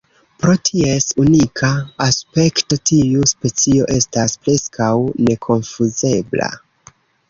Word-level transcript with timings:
Pro 0.43 0.53
ties 0.69 1.05
unika 1.23 1.69
aspekto, 2.07 2.81
tiu 2.93 3.29
specio 3.35 3.93
estas 4.01 4.37
preskaŭ 4.43 4.93
nekonfuzebla. 5.31 6.55